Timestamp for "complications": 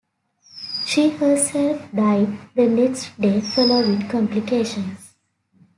4.07-5.13